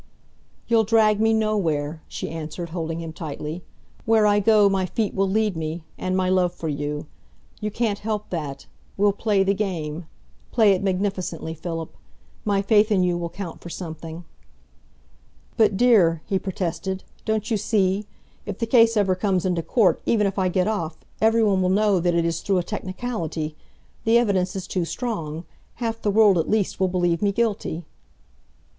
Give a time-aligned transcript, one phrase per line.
[0.67, 3.63] "You'll drag me nowhere," she answered, holding him tightly.
[4.05, 7.05] "Where I go my feet will lead me, and my love for you.
[7.59, 8.65] You can't help that.
[8.97, 10.07] We'll play the game
[10.51, 11.95] play it magnificently, Philip.
[12.45, 14.25] My faith in you will count for something."
[15.55, 18.07] "But, dear," he protested, "don't you see?
[18.47, 21.69] If the case ever comes into court, even if I get off, every one will
[21.69, 23.55] know that it is through a technicality.
[24.05, 25.43] The evidence is too strong.
[25.75, 27.85] Half the world at least will believe me guilty."